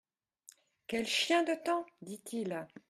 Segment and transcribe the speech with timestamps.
[0.87, 1.85] Quel chien de temps!
[2.01, 2.65] dit-il.